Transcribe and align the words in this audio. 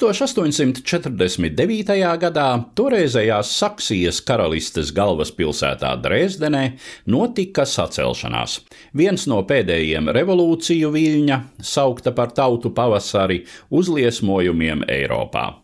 1849. 0.00 1.96
gadā 2.22 2.46
toreizējās 2.78 3.50
Saksijas 3.58 4.20
karalistes 4.24 4.92
galvaspilsētā 4.96 5.92
Dresdenē 6.02 6.64
notika 7.06 7.64
sacelšanās. 7.68 8.60
Viens 8.96 9.26
no 9.30 9.42
pēdējiem 9.48 10.08
revolūciju 10.16 10.92
viļņa, 10.94 11.40
saukta 11.60 12.12
par 12.16 12.32
tautu 12.36 12.70
pavasari, 12.76 13.44
uzliesmojumiem 13.70 14.84
Eiropā. 14.88 15.61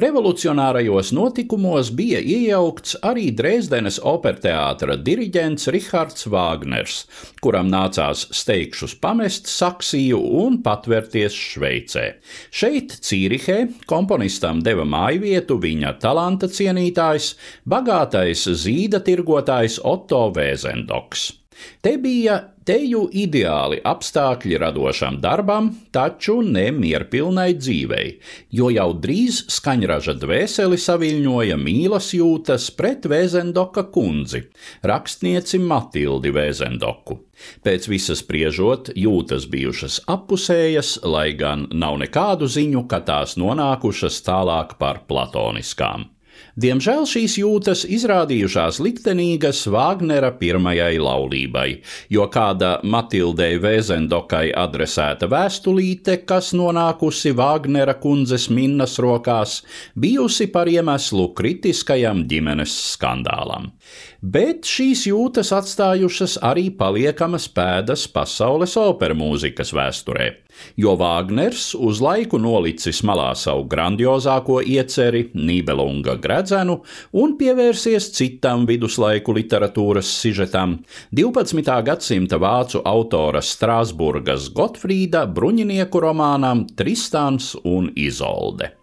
Revolucionārajos 0.00 1.12
notikumos 1.16 1.90
bija 1.94 2.20
iejaukts 2.20 2.98
arī 3.06 3.28
Dresdenes 3.38 3.98
operteātra 4.02 4.98
diriģents 5.00 5.70
Rihards 5.74 6.28
Vāgners, 6.32 7.00
kuram 7.44 7.70
nācās 7.72 8.26
steigšus 8.34 8.96
pamest 9.02 9.50
Saksiju 9.52 10.20
un 10.42 10.60
patvērties 10.64 11.34
Šveicē. 11.38 12.06
Šeit, 12.50 12.98
Cīrihē, 13.04 13.58
komponistam 13.90 14.62
deva 14.64 14.86
mājvietu 14.88 15.58
viņa 15.62 15.96
talanta 16.02 16.50
cienītājs, 16.52 17.34
bagātais 17.68 18.46
zīda 18.64 19.02
tirgotājs 19.04 19.80
Otto 19.86 20.26
Vēzendoks. 20.34 21.37
Te 21.82 21.96
bija 22.00 22.38
teju 22.68 23.06
ideāli 23.16 23.78
apstākļi 23.86 24.58
radošam 24.60 25.16
darbam, 25.22 25.70
taču 25.94 26.40
ne 26.44 26.66
mierpilnai 26.74 27.54
dzīvei, 27.56 28.08
jo 28.52 28.68
jau 28.74 28.90
drīz 29.04 29.40
skaņraža 29.54 30.18
dvēseli 30.20 30.78
saviļņoja 30.82 31.56
mīlas 31.60 32.10
jūtas 32.16 32.68
pret 32.76 33.08
Vēzendoka 33.08 33.86
kundzi, 33.94 34.44
rakstnieci 34.84 35.62
Matildi 35.64 36.34
Vēzendoku. 36.34 37.22
Pēc 37.64 37.88
visas 37.88 38.20
spriežot, 38.24 38.92
jūtas 38.98 39.46
bijušas 39.48 40.02
appusējas, 40.10 40.98
lai 41.06 41.30
gan 41.38 41.68
nav 41.72 41.96
nekādu 42.02 42.50
ziņu, 42.50 42.84
ka 42.90 43.00
tās 43.06 43.38
nonākušas 43.40 44.20
tālāk 44.26 44.76
par 44.82 45.04
platoniskām. 45.08 46.10
Diemžēl 46.58 47.04
šīs 47.06 47.36
jūtas 47.38 47.84
izrādījušās 47.86 48.80
liktenīgas 48.82 49.60
Vāgnera 49.70 50.32
pirmajai 50.40 50.96
laulībai, 50.98 51.68
jo 52.10 52.24
kāda 52.34 52.72
Matildei 52.82 53.60
Vēzendokai 53.62 54.48
adresēta 54.58 55.28
vēstulīte, 55.30 56.16
kas 56.26 56.50
nonākusi 56.58 57.30
Vāgnera 57.38 57.94
kundzes 58.02 58.48
minnas 58.50 58.98
rokās, 58.98 59.60
bijusi 59.94 60.48
par 60.50 60.66
iemeslu 60.72 61.28
kritiskajam 61.38 62.24
ģimenes 62.26 62.74
skandālam. 62.96 63.70
Bet 64.18 64.66
šīs 64.66 65.04
jūtas 65.06 65.52
atstājušas 65.54 66.40
arī 66.42 66.72
paliekamas 66.74 67.46
pēdas 67.54 68.08
pasaules 68.10 68.74
opera 68.80 69.14
mūzikas 69.14 69.70
vēsturē, 69.78 70.26
jo 70.74 70.96
Vāgners 70.98 71.70
uz 71.78 72.02
laiku 72.02 72.42
nolicis 72.42 73.04
malā 73.06 73.30
savu 73.38 73.68
grandiozāko 73.70 74.58
ieceri 74.66 75.28
Nībelunga 75.38 76.18
gredzenu 76.28 76.82
un 77.16 77.36
pievērsies 77.40 78.10
citam 78.16 78.66
viduslaiku 78.68 79.34
literatūras 79.36 80.10
sižetam- 80.20 80.78
12. 81.20 81.82
gadsimta 81.82 82.38
vācu 82.38 82.82
autora 82.84 83.40
Strāsburgas 83.40 84.50
Gotfrīda 84.52 85.24
bruņinieku 85.32 86.02
romānam 86.04 86.66
Tristāns 86.76 87.54
un 87.64 87.92
Izolde. 87.96 88.74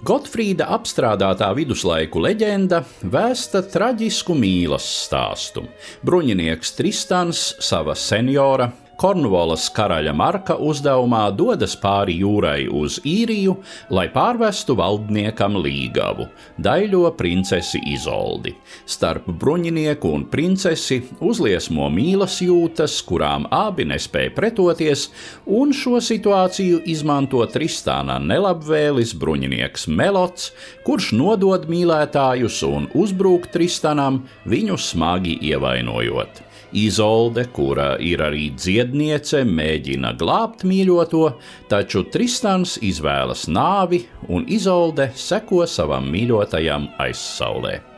Gotfrīda 0.00 0.64
apstrādātā 0.72 1.50
viduslaiku 1.52 2.22
leģenda 2.24 2.78
vēsta 3.04 3.60
traģisku 3.68 4.32
mīlas 4.32 4.86
stāstu. 5.04 5.66
Bruņinieks 6.08 6.72
Tristans, 6.78 7.42
sava 7.60 7.92
seniora, 7.92 8.70
Kornvolas 9.00 9.70
karaļa 9.72 10.12
Marka 10.12 10.58
uzdevumā 10.60 11.22
dodas 11.32 11.72
pāri 11.80 12.18
jūrai 12.20 12.66
uz 12.68 12.98
īriju, 13.08 13.54
lai 13.96 14.10
pārvestu 14.12 14.74
valdniekam 14.76 15.54
līgavu, 15.56 16.26
daļo 16.60 17.06
princesi 17.16 17.80
Izoldi. 17.94 18.52
Starp 18.84 19.30
bruņinieku 19.40 20.10
un 20.18 20.26
princesi 20.28 20.98
uzliesmo 21.16 21.88
mīlas 21.94 22.36
jūtas, 22.44 22.98
kurām 23.08 23.46
abi 23.48 23.88
nespēja 23.88 24.34
pretoties, 24.36 25.06
un 25.48 25.72
šo 25.72 25.96
situāciju 26.04 26.82
izmanto 26.92 27.40
Tristāna 27.48 28.18
nelabvēlis 28.20 29.16
bruņinieks 29.16 29.88
Melots, 29.88 30.52
kurš 30.84 31.14
nodod 31.16 31.64
mīlētājus 31.72 32.60
un 32.68 32.92
uzbrūk 32.92 33.48
Tristanam, 33.56 34.26
viņu 34.44 34.76
smagi 34.90 35.38
ievainojot. 35.54 36.49
Izolde, 36.72 37.44
kura 37.52 37.96
ir 37.98 38.22
arī 38.22 38.50
dziedniece, 38.54 39.42
mēģina 39.44 40.14
glābt 40.20 40.62
mīļoto, 40.62 41.26
taču 41.70 42.04
Tristans 42.14 42.76
izvēlas 42.86 43.48
nāvi, 43.50 44.04
un 44.30 44.46
Izolde 44.46 45.10
seko 45.18 45.66
savam 45.66 46.06
mīļotajam 46.14 46.92
aizsaulē. 47.02 47.89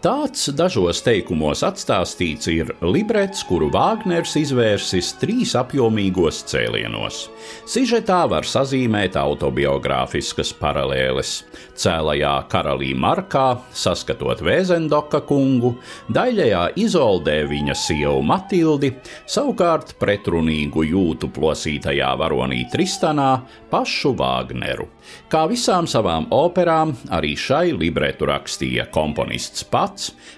Tāds 0.00 0.46
dažos 0.56 1.02
teikumos 1.04 1.60
atstāstīts 1.60 2.48
ir 2.48 2.70
librets, 2.80 3.42
kuru 3.44 3.66
Vāgners 3.68 4.32
izvērsis 4.40 5.10
trīs 5.20 5.50
apjomīgos 5.60 6.38
cēlienos. 6.48 7.26
Sižetā 7.68 8.22
var 8.32 8.48
sazīmēt 8.48 9.18
autobiogrāfiskas 9.20 10.54
paralēles. 10.56 11.34
Cēlajā 11.76 12.32
karalī 12.48 12.94
Markā, 12.96 13.58
saskatot 13.76 14.40
Vēzendoka 14.44 15.20
kungu, 15.28 15.74
daļajā 16.08 16.62
izoldē 16.80 17.36
viņa 17.52 17.76
sievu 17.76 18.24
Matildi, 18.24 18.94
savukārt 19.28 19.98
pretrunīgu 20.00 20.86
jūtu 20.94 21.28
plosītajā 21.36 22.14
varonī 22.20 22.62
Tristanā 22.72 23.34
pašu 23.68 24.14
Vāgneru. 24.16 24.88
Kā 25.28 25.44
visām 25.50 25.88
savām 25.90 26.28
operām, 26.34 26.92
arī 27.12 27.34
šai 27.38 27.72
libretu 27.76 28.28
rakstīja 28.30 28.88
komponists 28.94 29.64
pats, 29.68 29.89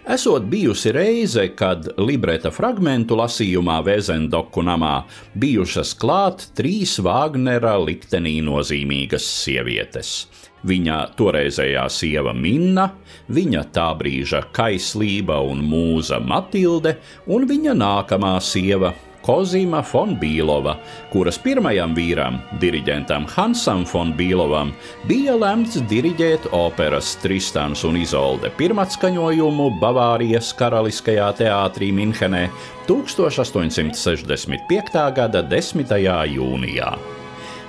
esot 0.08 0.46
bijusi 0.50 0.92
reize, 0.92 1.46
kad 1.56 1.88
libreta 1.98 2.50
fragmentu 2.54 3.16
lasījumā 3.18 3.80
Vēzendoku 3.86 4.64
namā 4.66 4.94
bijušas 5.38 5.94
klāt 5.98 6.48
trīs 6.58 6.98
Vāgnera 7.02 7.76
liktenī 7.82 8.38
nozīmīgas 8.44 9.26
sievietes. 9.42 10.14
Viņa 10.62 10.98
toreizējā 11.18 11.86
sieva 11.90 12.32
Minna, 12.38 12.88
viņa 13.34 13.64
tā 13.74 13.88
brīža 13.98 14.44
kaislība 14.54 15.40
un 15.42 15.64
mūza 15.66 16.20
Matilde 16.22 16.98
un 17.26 17.48
viņa 17.50 17.74
nākamā 17.78 18.36
sieva 18.42 18.92
Kozima 19.22 19.82
Fonbīlova, 19.86 20.74
kuras 21.12 21.38
pirmajam 21.38 21.94
vīram, 21.94 22.40
diriģentam 22.62 23.26
Hansam 23.36 23.84
Fonbīlovam, 23.86 24.72
bija 25.06 25.36
lemts 25.38 25.78
diriģēt 25.90 26.48
operas 26.56 27.16
Tristans 27.22 27.84
un 27.86 27.96
Izolde 28.02 28.50
pirmatskaņojumu 28.58 29.66
Bavārijas 29.82 30.48
Karaliskajā 30.58 31.28
teātrī 31.38 31.88
Minhenē 31.94 32.44
1865. 32.90 35.12
gada 35.16 35.40
10. 35.46 35.94
jūnijā. 36.34 37.21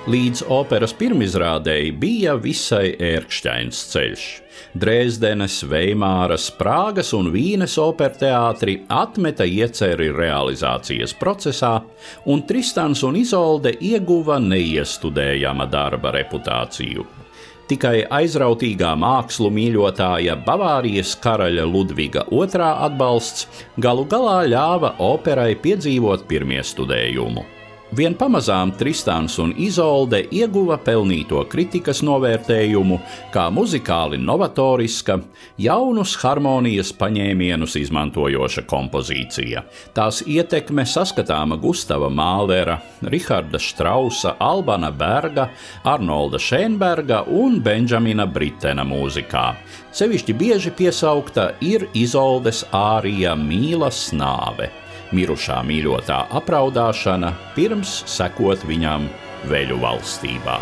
Līdz 0.04 0.42
operas 0.52 0.92
pirmizrādēji 0.92 1.92
bija 1.96 2.34
visai 2.36 2.90
ērkšķains 2.92 3.78
ceļš. 3.88 4.24
Dresdenes, 4.76 5.54
Veimāras, 5.64 6.50
Prāgas 6.58 7.14
un 7.16 7.30
Vīnes 7.32 7.78
operteātri 7.80 8.74
atmeta 8.92 9.46
ieceri 9.48 10.10
realizācijas 10.12 11.16
procesā, 11.16 11.78
un 12.28 12.44
Tristans 12.44 13.00
un 13.08 13.16
Izolde 13.16 13.72
ieguva 13.80 14.36
neiestudējama 14.44 15.70
darba 15.72 16.12
reputāciju. 16.18 17.08
Tikai 17.72 18.04
aizrautīgā 18.12 18.92
mākslu 19.00 19.48
mīļotāja 19.56 20.36
Bavārijas 20.44 21.16
karaļa 21.24 21.64
Ludviga 21.64 22.28
II 22.28 22.60
atbalsts 22.60 23.48
galu 23.80 24.04
galā 24.04 24.42
ļāva 24.52 24.98
operai 25.00 25.54
piedzīvot 25.64 26.28
pirmiestudējumu. 26.28 27.53
Vien 27.94 28.14
pamazām 28.18 28.72
Tristāns 28.74 29.36
un 29.38 29.52
Izolde 29.60 30.18
ieguva 30.34 30.80
pelnīto 30.82 31.44
kritikas 31.46 32.00
novērtējumu 32.02 32.96
kā 33.30 33.44
muzikāli 33.54 34.18
novatoriska, 34.18 35.20
jaunus 35.62 36.16
harmonijas 36.18 36.90
paņēmienus 36.98 37.76
izmantojoša 37.84 38.64
kompozīcija. 38.66 39.62
Tās 39.94 40.24
ietekme 40.26 40.82
saskatāma 40.90 41.60
Gustava 41.62 42.10
Mālera, 42.10 42.80
Riharda 43.14 43.62
Strausa, 43.62 44.34
Albana 44.42 44.90
Berga, 44.90 45.50
Arnolda 45.86 46.40
Šēnberga 46.42 47.26
un 47.30 47.60
Benžamina 47.62 48.26
Britena 48.26 48.82
mūzikā. 48.88 49.52
Sevišķi 49.94 50.40
bieži 50.40 50.74
piesaukta 50.74 51.52
ir 51.62 51.86
Izoldes 51.94 52.64
ārija 52.74 53.36
mīlas 53.38 54.08
nāve 54.16 54.72
mirušā 55.14 55.60
mīļotā 55.66 56.20
apraudāšana 56.40 57.32
pirms 57.56 58.02
sekot 58.10 58.66
viņam 58.68 59.06
veļu 59.50 59.78
valstībā. 59.82 60.58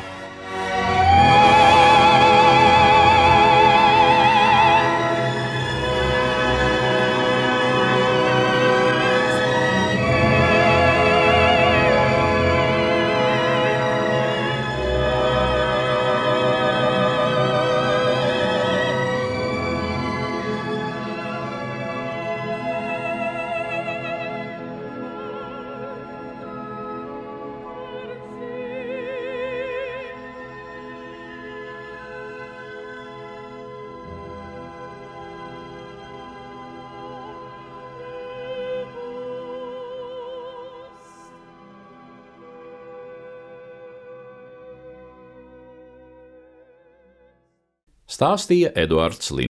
Stāstīja 48.23 48.71
Eduards 48.79 49.33
Liniņš. 49.35 49.52